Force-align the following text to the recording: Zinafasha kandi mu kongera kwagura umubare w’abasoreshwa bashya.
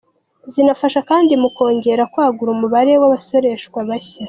Zinafasha 0.51 0.99
kandi 1.09 1.33
mu 1.41 1.49
kongera 1.55 2.03
kwagura 2.13 2.49
umubare 2.55 2.91
w’abasoreshwa 3.01 3.79
bashya. 3.87 4.19